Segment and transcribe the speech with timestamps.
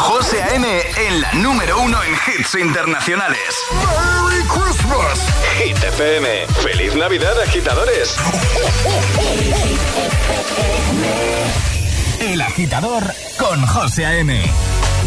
[0.00, 0.66] José A.M.
[0.96, 3.38] en la número uno en hits internacionales.
[3.72, 5.26] ¡Merry Christmas!
[5.58, 6.46] Hit FM.
[6.62, 8.16] ¡Feliz Navidad, agitadores!
[12.20, 13.04] El agitador
[13.38, 14.42] con José A.M.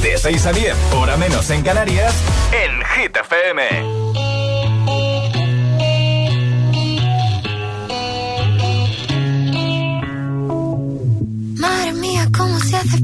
[0.02, 2.14] De 6 a 10, hora menos en Canarias,
[2.52, 4.04] en Hit FM.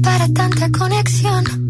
[0.02, 1.69] para tanta conexión.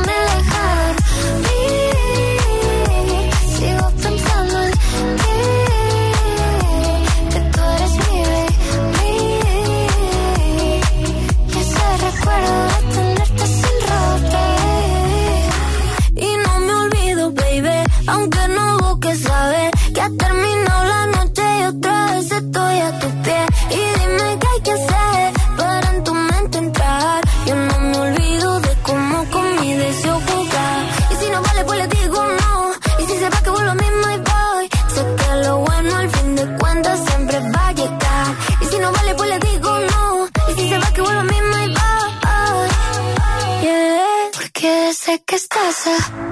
[45.71, 46.30] que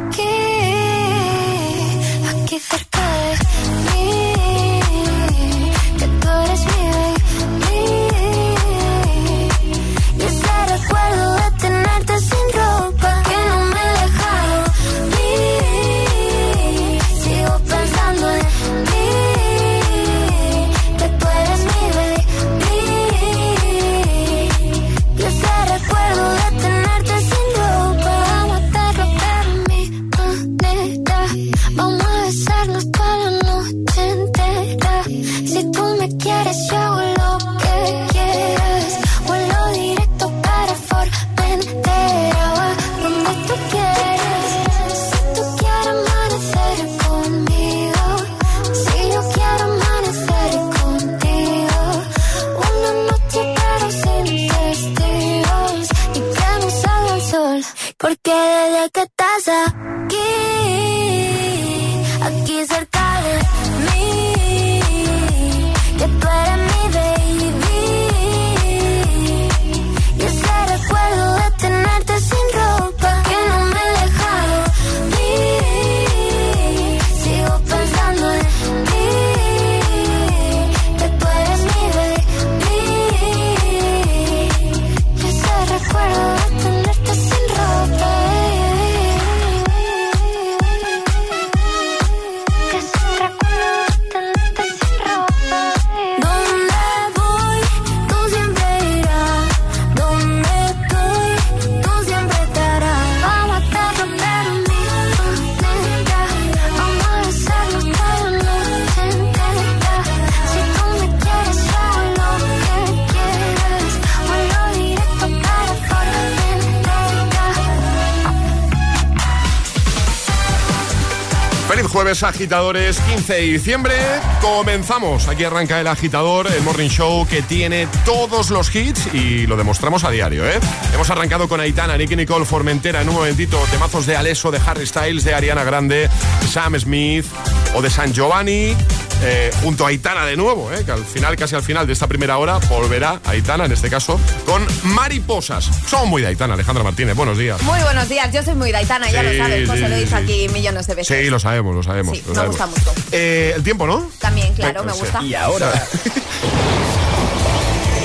[121.89, 123.93] jueves, agitadores, 15 de diciembre.
[124.41, 125.27] Comenzamos.
[125.27, 130.03] Aquí arranca el agitador, el morning show que tiene todos los hits y lo demostramos
[130.03, 130.59] a diario, ¿eh?
[130.93, 134.85] Hemos arrancado con Aitana, Nicky Nicole, Formentera, en un momentito, temazos de Alesso, de Harry
[134.85, 136.09] Styles, de Ariana Grande,
[136.49, 137.25] Sam Smith
[137.73, 138.75] o de San Giovanni.
[139.21, 142.07] Eh, junto a Aitana de nuevo, eh, que al final, casi al final de esta
[142.07, 145.69] primera hora, volverá Aitana, en este caso, con Mariposas.
[145.87, 147.61] Son muy de Aitana, Alejandra Martínez, buenos días.
[147.63, 150.47] Muy buenos días, yo soy muy de Aitana, ya lo sabes, José lo dice aquí
[150.49, 151.19] millones de veces.
[151.19, 152.17] Sí, lo sabemos, lo sabemos.
[152.17, 152.93] Sí, me gusta mucho.
[153.11, 154.09] Eh, el tiempo, ¿no?
[154.19, 155.21] También, claro, me gusta.
[155.21, 155.69] Y ahora,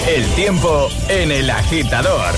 [0.08, 2.34] el tiempo en el agitador.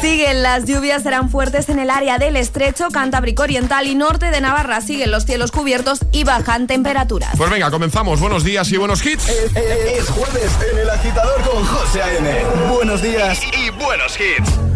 [0.00, 4.40] Siguen las lluvias, serán fuertes en el área del estrecho, Cantábrico Oriental y norte de
[4.40, 4.80] Navarra.
[4.80, 7.30] Siguen los cielos cubiertos y bajan temperaturas.
[7.36, 8.20] Pues venga, comenzamos.
[8.20, 9.28] Buenos días y buenos hits.
[9.28, 12.30] Es, jueves en el agitador con José A.N.
[12.72, 14.75] Buenos días y buenos hits.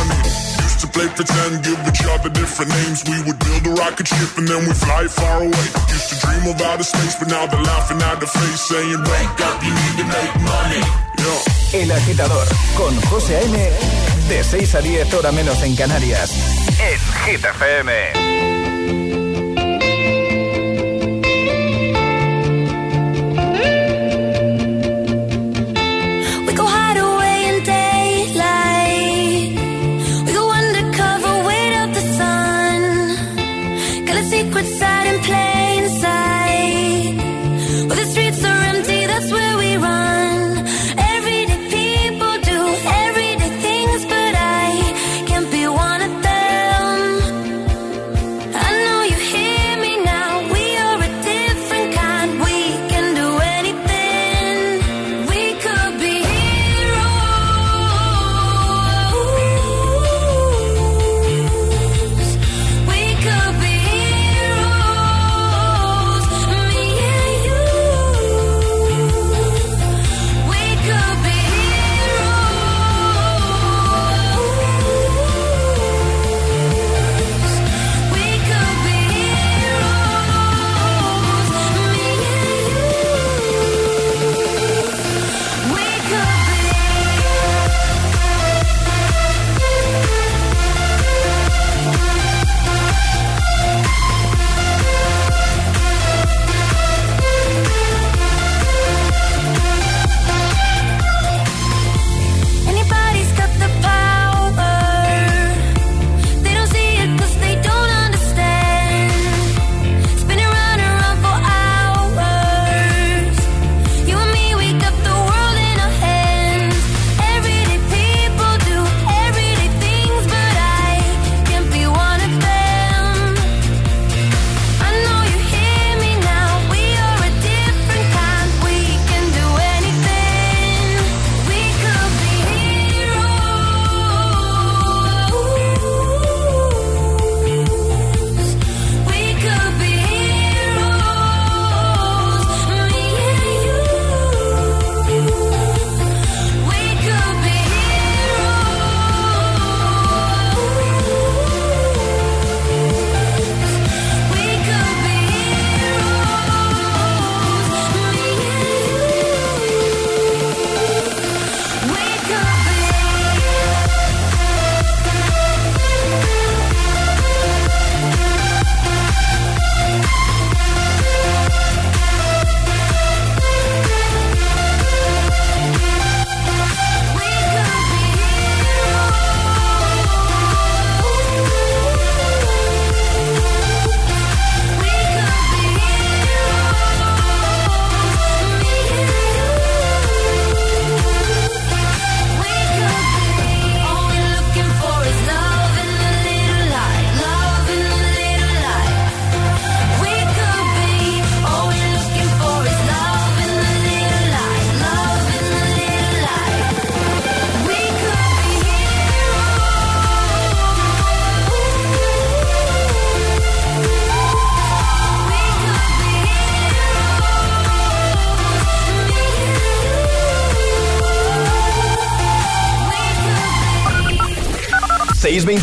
[1.09, 3.03] Pretend, give each other different names.
[3.09, 5.67] We would build a rocket ship and then fly far away.
[5.89, 6.45] To dream
[6.83, 10.83] space, but now they're laughing face, saying, wake up, you need to make money.
[11.73, 13.71] El agitador con José A.M.
[14.27, 16.31] De 6 a 10 hora menos en Canarias.
[16.79, 18.60] En Hit FM.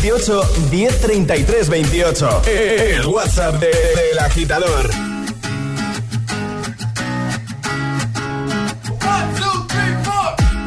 [0.01, 2.41] 628 1033 28.
[2.47, 4.89] El WhatsApp del de, agitador.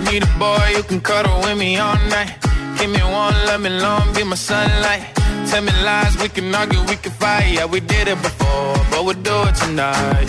[0.05, 2.37] Need a boy you can cuddle with me all night.
[2.79, 5.03] Give me one, let me long, be my sunlight.
[5.49, 7.55] Tell me lies, we can argue, we can fight.
[7.55, 10.29] Yeah, we did it before, but we'll do it tonight.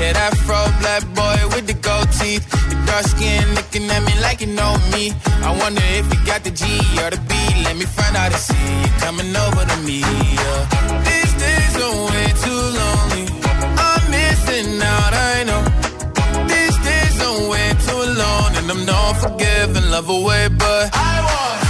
[0.00, 2.48] Yeah, that fro black boy with the gold teeth.
[2.68, 5.12] The dark skin looking at me like you know me.
[5.46, 6.64] I wonder if you got the G
[6.98, 7.39] or the B.
[7.64, 10.00] Let me find out and see you coming over to me.
[10.00, 10.60] Yeah.
[11.08, 13.24] These days are way too lonely.
[13.86, 15.62] I'm missing out, I know.
[16.52, 21.69] These days are way too long, and I'm not forgiving, love away, but I want.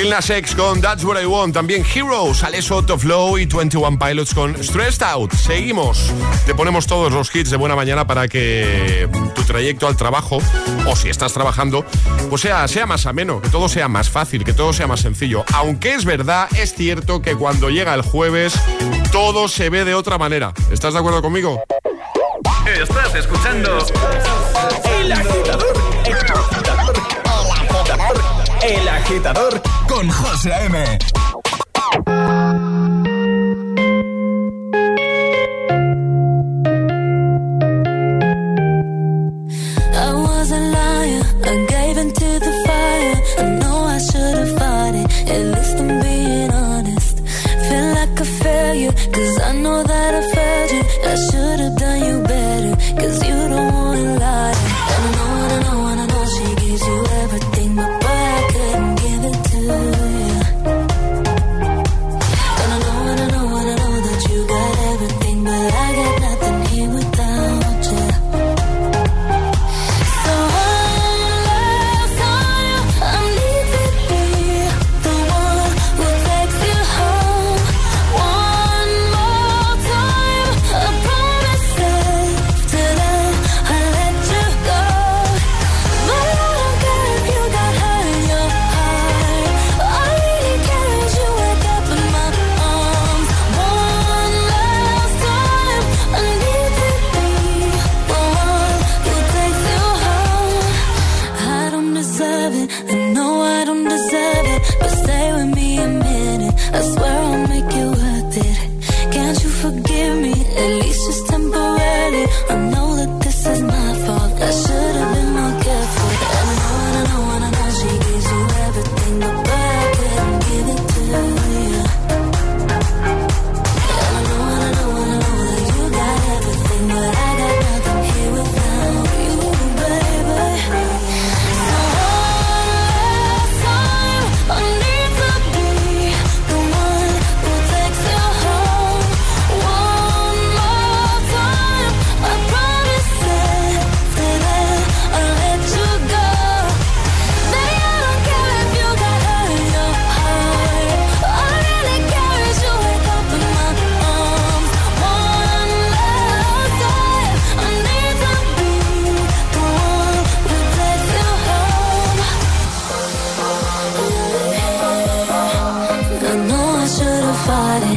[0.00, 3.98] Lil Nas X con That's What I Want, también Heroes, Alesso, of Flow y 21
[3.98, 5.34] Pilots con Stressed Out.
[5.34, 6.10] Seguimos,
[6.46, 10.38] te ponemos todos los hits de buena mañana para que tu trayecto al trabajo,
[10.86, 11.84] o si estás trabajando,
[12.30, 15.44] pues sea, sea más ameno, que todo sea más fácil, que todo sea más sencillo.
[15.52, 18.54] Aunque es verdad, es cierto que cuando llega el jueves,
[19.12, 20.54] todo se ve de otra manera.
[20.72, 21.62] ¿Estás de acuerdo conmigo?
[22.66, 23.76] Estás escuchando
[24.98, 25.74] El Agitador,
[26.06, 26.94] El Agitador,
[28.62, 29.62] El Agitador
[30.00, 30.98] con José M.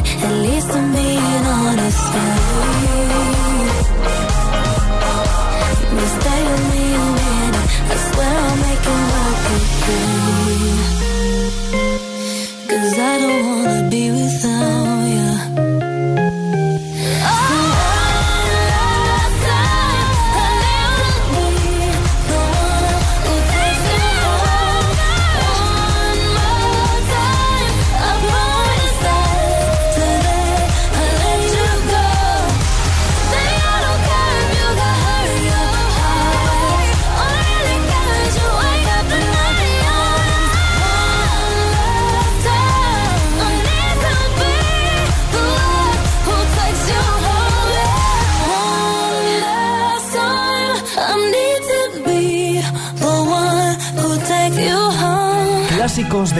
[0.06, 2.12] at least I'm being honest.
[2.12, 2.53] now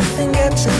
[0.00, 0.79] everything gets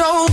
[0.00, 0.29] control.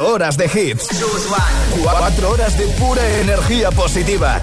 [0.00, 0.88] Horas de hits.
[1.82, 4.40] 4 horas de pura energía positiva.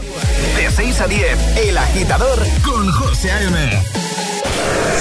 [0.56, 3.84] De 6 a 10, El Agitador con José A.M.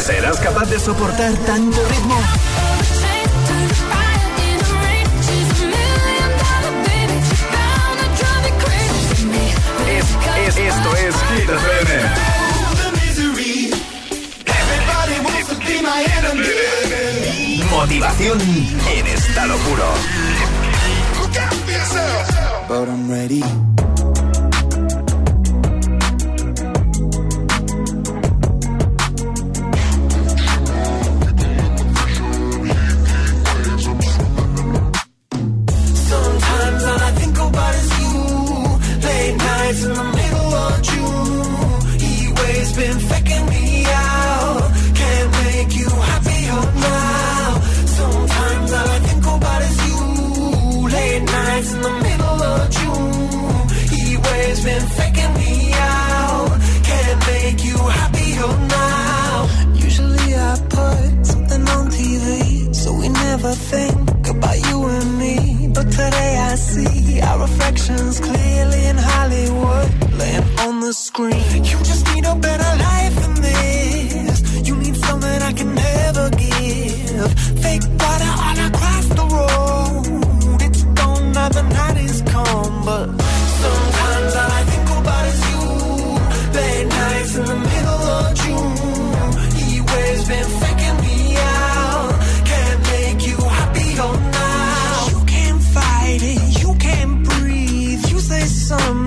[0.05, 2.19] ¿Serás capaz de soportar tanto ritmo?
[10.47, 12.37] Es, esto es Hit FM.
[17.71, 19.85] Motivación en estado puro.
[22.69, 23.86] but I'm ready.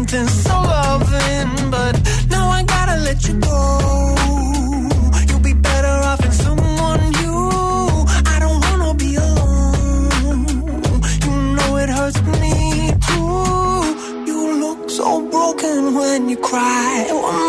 [0.10, 1.93] Something so loving, but
[2.30, 4.15] now I gotta let you go.
[5.28, 8.06] You'll be better off in someone new.
[8.26, 10.48] I don't wanna be alone.
[11.26, 14.26] You know it hurts me too.
[14.26, 17.49] You look so broken when you cry.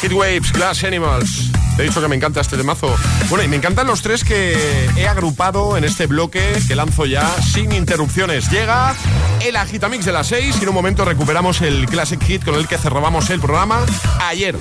[0.00, 1.50] Heat Waves, Glass Animals.
[1.76, 2.94] Te he dicho que me encanta este temazo.
[3.28, 4.56] Bueno, y me encantan los tres que
[4.96, 8.50] he agrupado en este bloque que lanzo ya sin interrupciones.
[8.50, 8.94] Llega
[9.40, 12.66] el Agitamix de las 6 y en un momento recuperamos el Classic Hit con el
[12.66, 13.84] que cerrábamos el programa
[14.26, 14.56] ayer.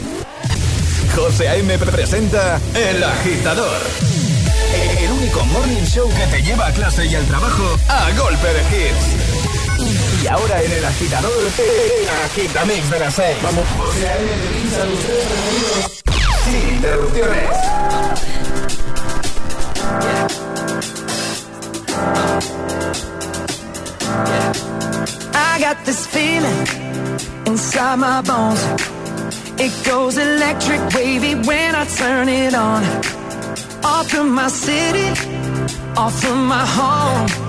[1.16, 1.78] José A.M.
[1.78, 3.80] presenta El Agitador.
[5.00, 8.62] El único morning show que te lleva a clase y al trabajo a golpe de
[8.62, 9.29] hits.
[10.22, 11.32] Y ahora en El Agitador,
[12.26, 13.38] Agitamix de las 6.
[13.42, 13.66] Vamos.
[16.44, 17.50] Sin interrupciones.
[25.34, 26.68] I got this feeling
[27.46, 28.62] inside my bones.
[29.58, 32.84] It goes electric wavy when I turn it on.
[33.84, 35.10] Off from my city,
[35.96, 37.49] off from my home.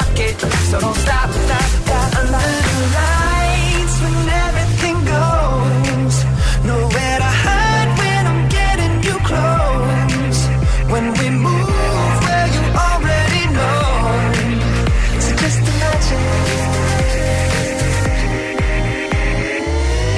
[0.27, 2.09] it, so don't stop, stop, stop.
[2.19, 6.15] Under the lights, when everything goes,
[6.69, 10.39] nowhere to hide when I'm getting you close.
[10.93, 12.23] When we move,
[12.55, 13.81] you already know.
[15.23, 16.25] So just imagine.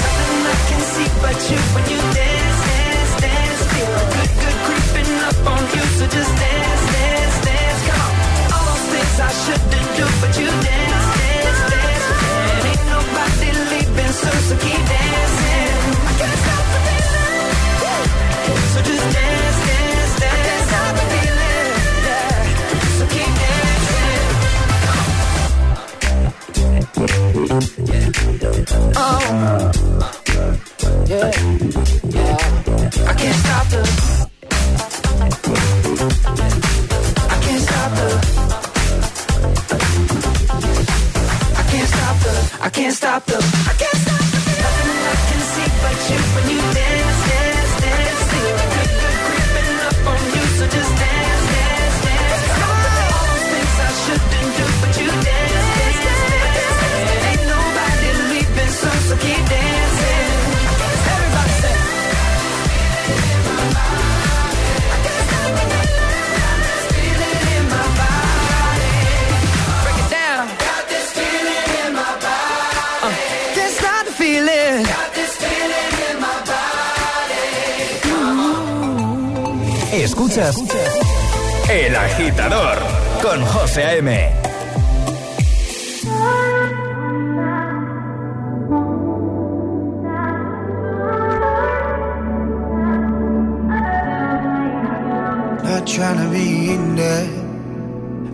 [0.04, 3.62] Nothing I can see but you when you dance, dance, dance.
[3.72, 5.84] Feel a creeping up on you.
[5.98, 7.82] So just dance, dance, dance.
[7.88, 8.14] Come on.
[8.54, 9.73] All those things I shouldn't
[27.36, 27.42] Oh.
[31.08, 31.32] Yeah.
[32.10, 32.38] yeah.
[33.08, 33.82] I can't stop the.
[37.30, 38.08] I can't stop the.
[41.58, 42.34] I can't stop the.
[42.62, 43.73] I can't stop the.
[81.94, 82.80] El Agitador
[83.22, 84.32] con José A.M.
[95.62, 97.28] Not trying to be in there,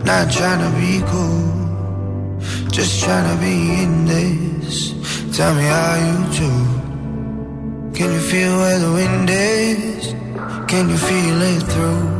[0.06, 2.40] not trying to be cool.
[2.70, 4.94] Just trying to be in this.
[5.36, 6.50] Tell me how you do.
[7.92, 10.14] Can you feel where the wind is?
[10.66, 12.19] Can you feel it through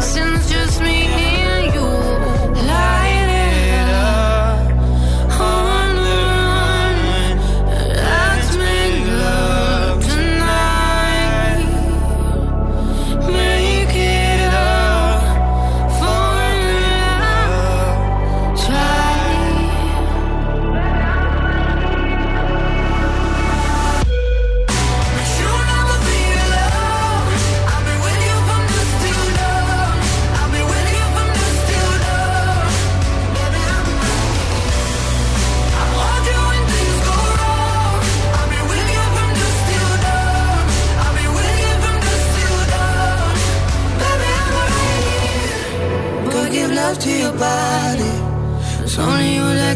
[0.00, 1.39] sins just me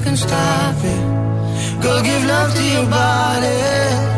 [0.05, 1.83] can stop it.
[1.83, 4.14] Go give love to your body.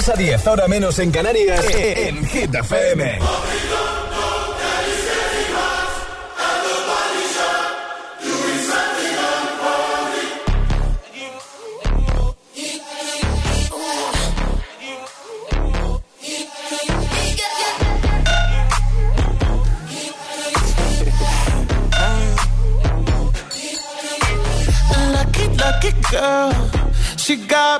[0.00, 3.18] 6 a 10, ahora menos en Canarias, en Hit FM.
[25.12, 26.70] Lucky, lucky girl.
[27.18, 27.79] She got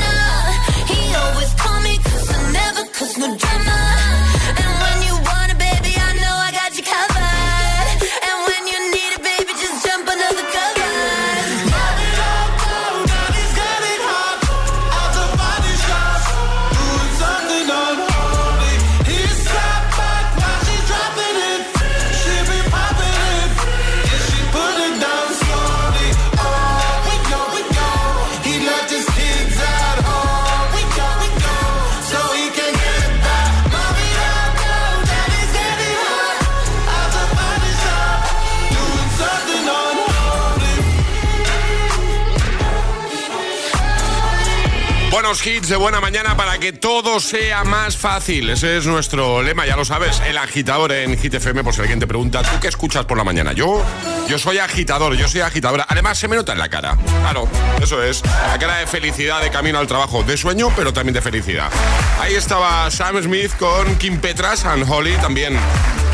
[45.31, 48.49] Buenos hits de buena mañana para que todo sea más fácil.
[48.49, 50.21] Ese es nuestro lema, ya lo sabes.
[50.27, 53.23] El agitador en Hit FM, por si alguien te pregunta, ¿tú qué escuchas por la
[53.23, 53.53] mañana?
[53.53, 53.81] Yo,
[54.27, 55.85] yo soy agitador, yo soy agitadora.
[55.87, 56.97] Además, se me nota en la cara.
[57.21, 57.47] Claro,
[57.81, 58.21] eso es.
[58.25, 61.71] La cara de felicidad de camino al trabajo, de sueño, pero también de felicidad.
[62.19, 65.57] Ahí estaba Sam Smith con Kim Petras and Holly también.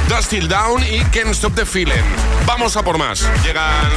[0.07, 2.03] Dusty Down y Can't Stop the Feeling.
[2.45, 3.27] Vamos a por más.
[3.43, 3.89] Llegan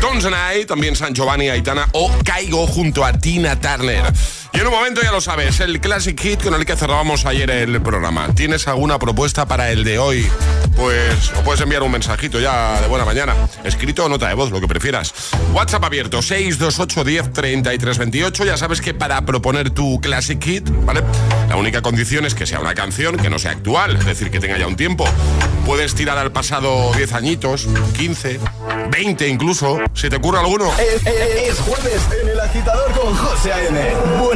[0.00, 4.12] Tones and I, también San Giovanni Aitana o Caigo junto a Tina Turner.
[4.54, 7.50] Y en un momento ya lo sabes, el Classic Hit con el que cerrábamos ayer
[7.50, 8.28] el programa.
[8.34, 10.28] ¿Tienes alguna propuesta para el de hoy?
[10.76, 13.34] Pues o puedes enviar un mensajito ya de buena mañana.
[13.64, 15.12] Escrito o nota de voz, lo que prefieras.
[15.52, 18.44] WhatsApp abierto, 628 10 33 28.
[18.44, 21.02] Ya sabes que para proponer tu Classic Hit, ¿vale?
[21.48, 24.38] La única condición es que sea una canción que no sea actual, es decir, que
[24.38, 25.04] tenga ya un tiempo.
[25.66, 28.38] Puedes tirar al pasado 10 añitos, 15,
[28.90, 30.70] 20 incluso, si te ocurre alguno.
[30.78, 33.80] Es, es- es jueves en el agitador con José A.M.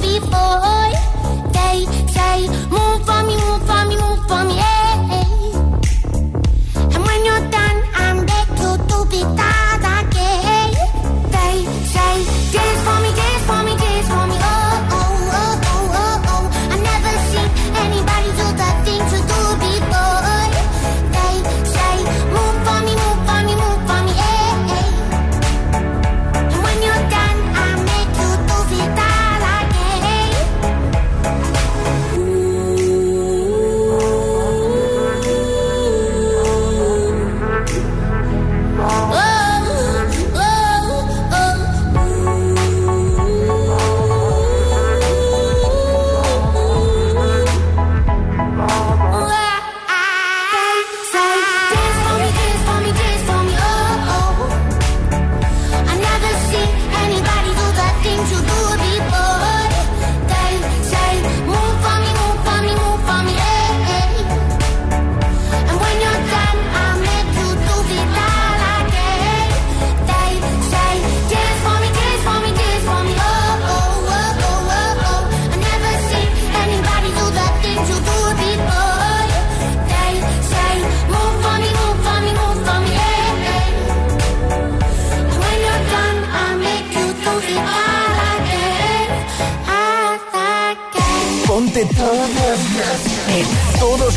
[0.00, 0.92] be boy.
[1.52, 2.87] They say more.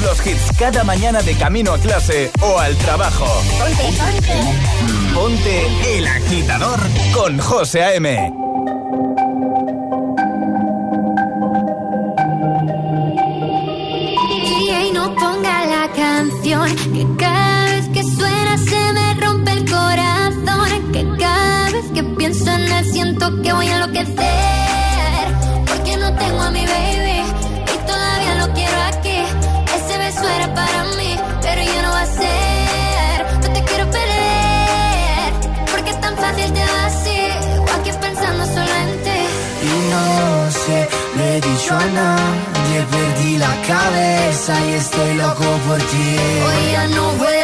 [0.01, 3.25] Los hits cada mañana de camino a clase o al trabajo.
[3.59, 5.13] Ponte, ponte.
[5.13, 6.79] Ponte el agitador
[7.13, 8.31] con José A.M.
[14.43, 20.91] DJ no ponga la canción que cada vez que suena se me rompe el corazón
[20.91, 24.90] que cada vez que pienso en él siento que voy a enloquecer
[32.01, 35.33] No te quiero perder,
[35.71, 37.59] porque es tan fácil de hacer.
[37.59, 39.11] O aquí pensando solamente.
[39.61, 45.77] Y no sé, le he dicho a nadie, perdí la cabeza y estoy loco por
[45.77, 46.17] ti.
[46.47, 47.40] Hoy ya no voy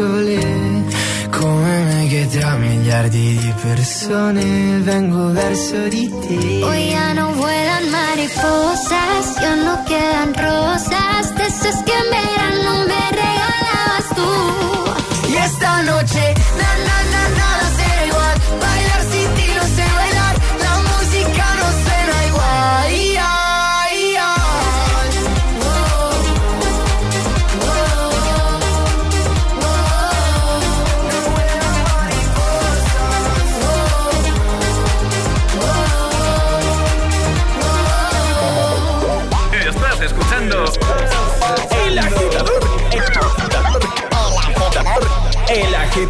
[0.00, 0.98] sole
[1.30, 6.64] Come me che tra miliardi di persone vengo verso di te.
[6.64, 12.29] Hoy ya no vuelan mariposas, ya no quedan rosas De esas que me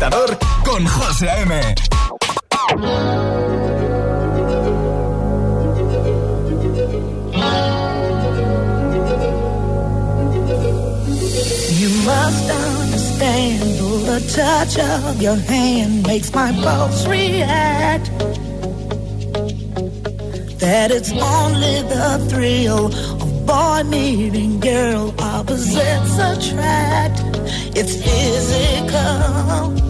[0.01, 1.75] agitador con José M.
[11.79, 13.61] You must understand
[14.07, 18.11] the touch of your hand makes my pulse react.
[20.61, 27.21] That it's only the thrill of boy meeting girl opposites attract.
[27.77, 29.90] It's physical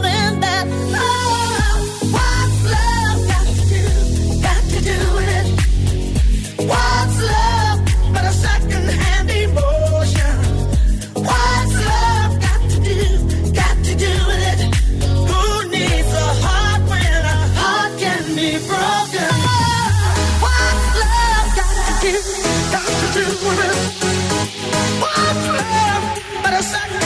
[26.61, 27.03] second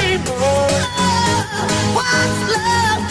[0.00, 0.68] anymore.
[0.98, 3.09] Oh, what's love?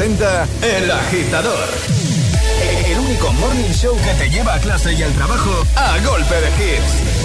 [0.00, 1.68] Presenta El Agitador.
[2.86, 6.48] El único morning show que te lleva a clase y al trabajo a golpe de
[6.56, 7.20] hits.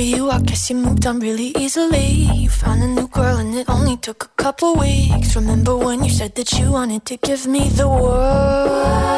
[0.00, 2.28] You, I guess you moved on really easily.
[2.32, 5.34] You found a new girl and it only took a couple weeks.
[5.34, 9.17] Remember when you said that you wanted to give me the world?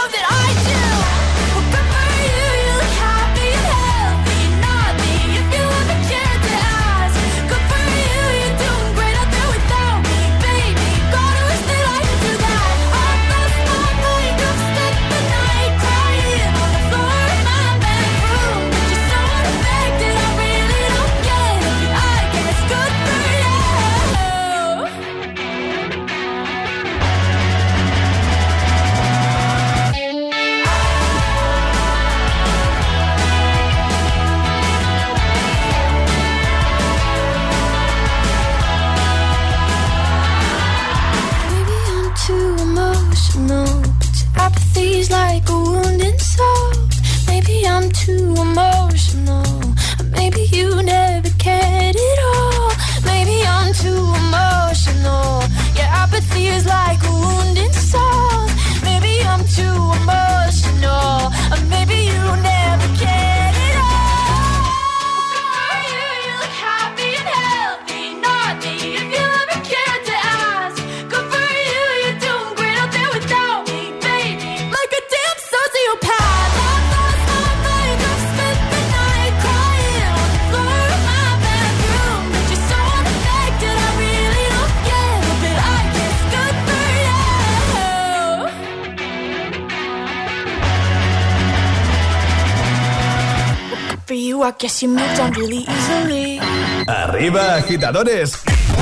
[94.61, 96.39] guess you moved on really easily.
[96.87, 98.37] Arriba, agitadores.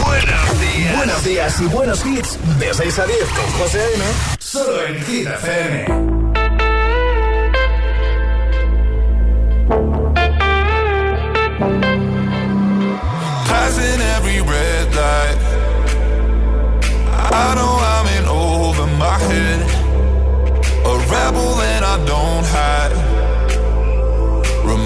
[0.05, 0.97] Buenos días.
[0.97, 2.37] Buenos días y buenos hits.
[2.59, 4.03] De 6 a 10 con José A.M.
[4.39, 5.85] Solo en Hit FM.
[13.47, 15.37] Passing every red light.
[17.31, 19.61] I know I'm in over my head.
[20.83, 23.08] A rebel and I don't hide.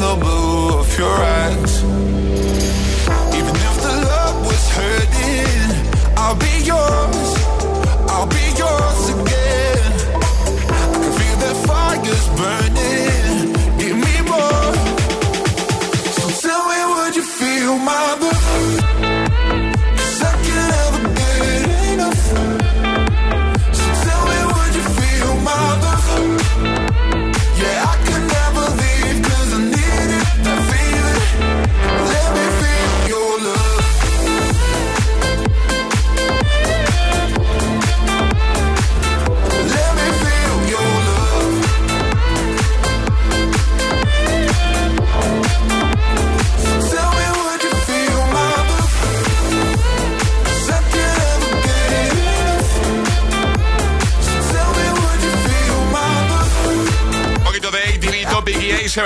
[0.00, 1.37] The blue of your eyes.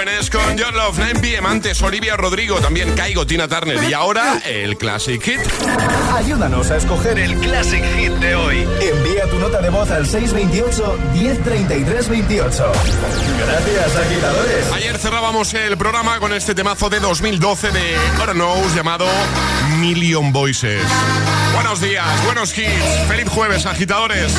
[0.03, 4.41] K7S con Your Love, 9 PM antes, Olivia Rodrigo, también Caigo, Tina Turner y ahora
[4.45, 5.41] el Classic Hit.
[6.15, 8.67] Ayúdanos a escoger el Classic Hit de hoy.
[8.81, 12.73] Envía tu nota de voz al 628 1033 28.
[13.47, 14.73] Gracias, agitadores.
[14.73, 19.07] Ayer cerrábamos el programa con este temazo de 2012 de God Knows llamado
[19.79, 20.83] Million Voices.
[21.55, 23.07] Buenos días, buenos hits.
[23.09, 24.33] Feliz jueves, agitadores.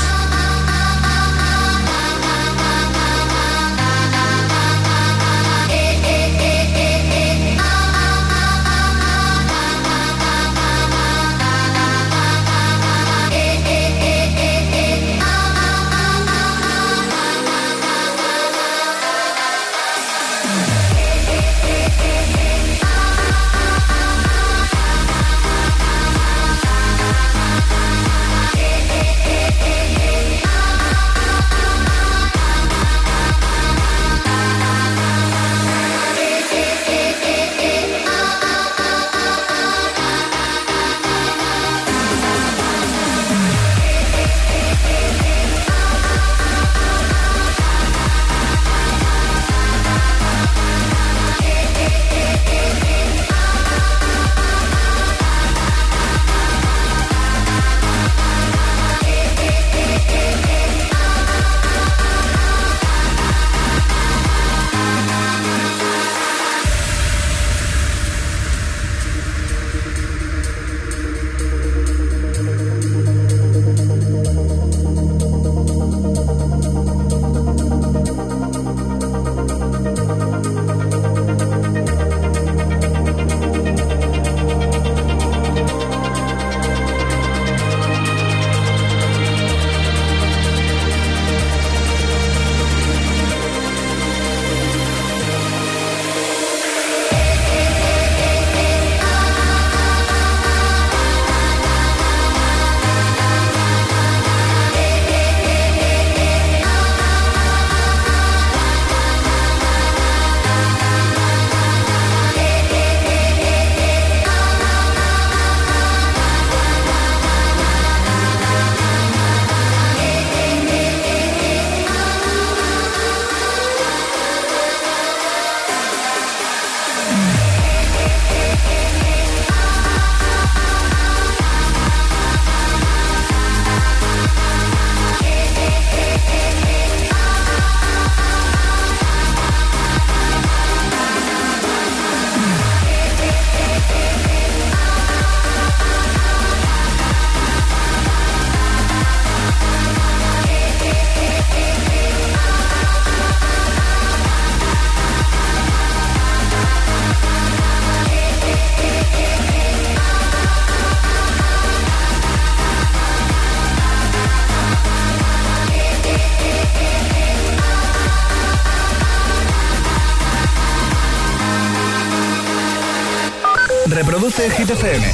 [174.76, 175.13] FM.